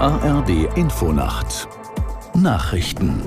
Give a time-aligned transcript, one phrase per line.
[0.00, 1.68] ARD Infonacht
[2.32, 3.20] Nachrichten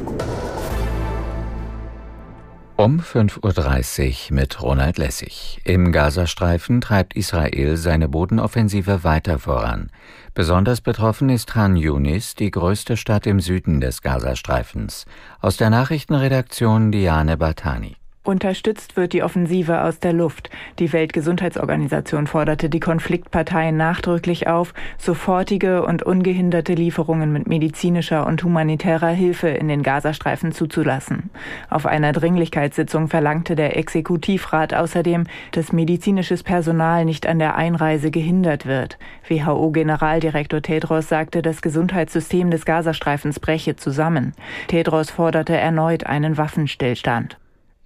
[2.78, 5.62] um 5.30 Uhr mit Ronald Lessig.
[5.66, 9.92] Im Gazastreifen treibt Israel seine Bodenoffensive weiter voran.
[10.34, 15.06] Besonders betroffen ist Khan Yunis, die größte Stadt im Süden des Gazastreifens.
[15.42, 17.98] Aus der Nachrichtenredaktion Diane Batani.
[18.26, 20.50] Unterstützt wird die Offensive aus der Luft.
[20.80, 29.10] Die Weltgesundheitsorganisation forderte die Konfliktparteien nachdrücklich auf, sofortige und ungehinderte Lieferungen mit medizinischer und humanitärer
[29.10, 31.32] Hilfe in den Gazastreifen zuzulassen.
[31.70, 38.66] Auf einer Dringlichkeitssitzung verlangte der Exekutivrat außerdem, dass medizinisches Personal nicht an der Einreise gehindert
[38.66, 38.98] wird.
[39.28, 44.32] WHO-Generaldirektor Tedros sagte, das Gesundheitssystem des Gazastreifens breche zusammen.
[44.70, 47.38] Tedros forderte erneut einen Waffenstillstand.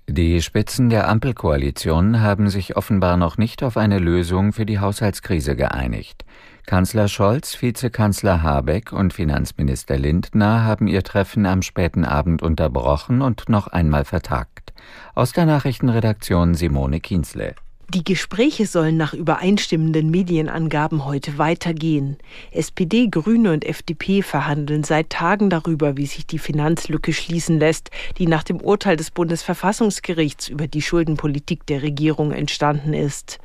[0.10, 5.58] Die Spitzen der Ampelkoalition haben sich offenbar noch nicht auf eine Lösung für die Haushaltskrise
[5.58, 6.24] geeinigt.
[6.66, 13.50] Kanzler Scholz, Vizekanzler Habeck und Finanzminister Lindner haben ihr Treffen am späten Abend unterbrochen und
[13.50, 14.74] noch einmal vertagt.
[15.14, 17.56] Aus der Nachrichtenredaktion Simone Kienzle.
[17.94, 22.18] Die Gespräche sollen nach übereinstimmenden Medienangaben heute weitergehen.
[22.52, 28.28] SPD, Grüne und FDP verhandeln seit Tagen darüber, wie sich die Finanzlücke schließen lässt, die
[28.28, 33.40] nach dem Urteil des Bundesverfassungsgerichts über die Schuldenpolitik der Regierung entstanden ist.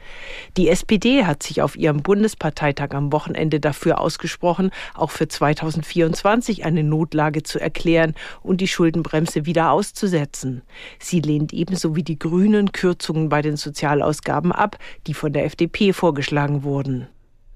[0.57, 6.83] Die SPD hat sich auf ihrem Bundesparteitag am Wochenende dafür ausgesprochen, auch für 2024 eine
[6.83, 10.63] Notlage zu erklären und die Schuldenbremse wieder auszusetzen.
[10.98, 15.44] Sie lehnt ebenso wie die Grünen Kürzungen bei den Sozialausgaben Ausgaben ab, die von der
[15.44, 17.06] FDP vorgeschlagen wurden.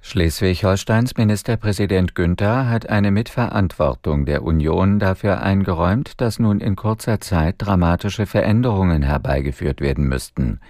[0.02, 7.56] Schleswig-Holsteins Ministerpräsident Günther hat eine Mitverantwortung der Union dafür eingeräumt, dass nun in kurzer Zeit
[7.58, 10.60] dramatische Veränderungen herbeigeführt werden müssten.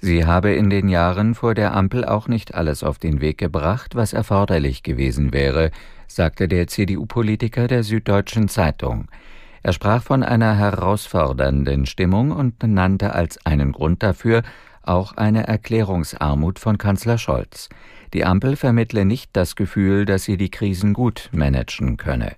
[0.00, 3.96] Sie habe in den Jahren vor der Ampel auch nicht alles auf den Weg gebracht,
[3.96, 5.70] was erforderlich gewesen wäre,
[6.06, 9.08] sagte der CDU-Politiker der Süddeutschen Zeitung.
[9.62, 14.42] Er sprach von einer herausfordernden Stimmung und nannte als einen Grund dafür
[14.88, 17.68] auch eine Erklärungsarmut von Kanzler Scholz.
[18.14, 22.36] Die Ampel vermittle nicht das Gefühl, dass sie die Krisen gut managen könne.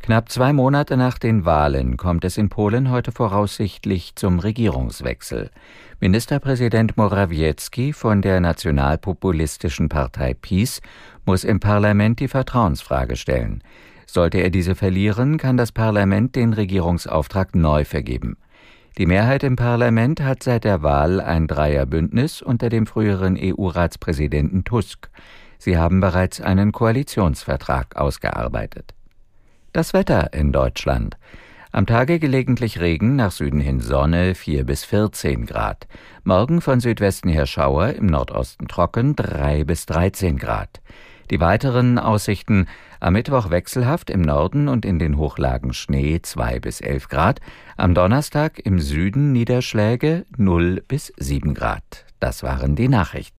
[0.00, 5.50] Knapp zwei Monate nach den Wahlen kommt es in Polen heute voraussichtlich zum Regierungswechsel.
[5.98, 10.80] Ministerpräsident Morawiecki von der nationalpopulistischen Partei PiS
[11.24, 13.64] muss im Parlament die Vertrauensfrage stellen.
[14.06, 18.36] Sollte er diese verlieren, kann das Parlament den Regierungsauftrag neu vergeben.
[18.98, 25.10] Die Mehrheit im Parlament hat seit der Wahl ein Dreierbündnis unter dem früheren EU-Ratspräsidenten Tusk.
[25.58, 28.94] Sie haben bereits einen Koalitionsvertrag ausgearbeitet.
[29.74, 31.18] Das Wetter in Deutschland.
[31.72, 35.86] Am Tage gelegentlich Regen, nach Süden hin Sonne, 4 bis 14 Grad.
[36.24, 40.80] Morgen von Südwesten her Schauer, im Nordosten trocken, 3 bis 13 Grad.
[41.30, 42.66] Die weiteren Aussichten
[43.00, 47.40] am Mittwoch wechselhaft im Norden und in den Hochlagen Schnee 2 bis 11 Grad,
[47.76, 52.06] am Donnerstag im Süden Niederschläge 0 bis 7 Grad.
[52.20, 53.35] Das waren die Nachrichten.